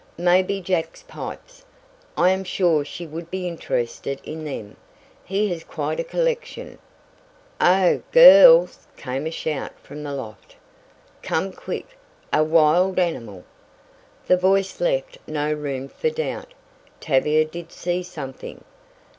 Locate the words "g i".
8.11-8.23